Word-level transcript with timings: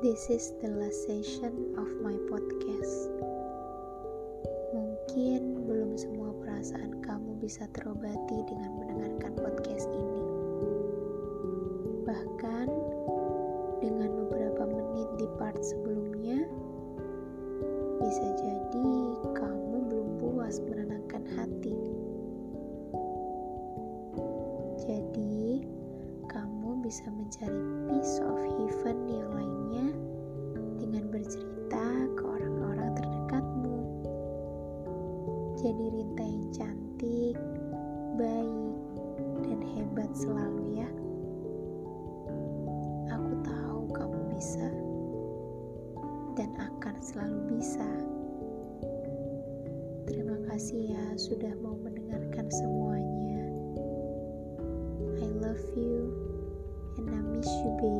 This 0.00 0.32
is 0.32 0.56
the 0.64 0.72
last 0.80 1.04
session 1.04 1.76
of 1.76 1.84
my 2.00 2.16
podcast. 2.32 3.12
Mungkin 4.72 5.68
belum 5.68 5.92
semua 6.00 6.32
perasaan 6.40 7.04
kamu 7.04 7.36
bisa 7.36 7.68
terobati 7.76 8.40
dengan 8.48 8.80
mendengarkan 8.80 9.36
podcast 9.36 9.92
ini. 9.92 10.24
Bahkan 12.08 12.68
dengan 13.84 14.24
beberapa 14.24 14.72
menit 14.72 15.08
di 15.20 15.28
part 15.36 15.60
sebelumnya, 15.60 16.48
bisa 18.00 18.24
jadi 18.40 18.92
kamu 19.36 19.76
belum 19.84 20.08
puas 20.16 20.64
menenangkan 20.64 21.28
hati. 21.36 21.76
Jadi, 24.80 25.68
kamu 26.24 26.88
bisa 26.88 27.04
mencari 27.12 27.60
peace 27.84 28.16
of 28.24 28.40
heaven 28.56 28.98
yang 29.12 29.28
lainnya 29.36 29.79
Jadi 35.60 35.92
Rinta 35.92 36.24
yang 36.24 36.48
cantik, 36.56 37.36
baik, 38.16 38.76
dan 39.44 39.60
hebat 39.76 40.08
selalu 40.16 40.80
ya. 40.80 40.88
Aku 43.12 43.32
tahu 43.44 43.80
kamu 43.92 44.20
bisa 44.32 44.72
dan 46.32 46.48
akan 46.56 46.96
selalu 47.04 47.60
bisa. 47.60 47.84
Terima 50.08 50.40
kasih 50.48 50.96
ya 50.96 51.04
sudah 51.20 51.52
mau 51.60 51.76
mendengarkan 51.76 52.48
semuanya. 52.48 53.44
I 55.20 55.28
love 55.44 55.60
you 55.76 56.08
and 56.96 57.12
I 57.12 57.20
miss 57.36 57.52
you, 57.60 57.70
baby. 57.84 57.99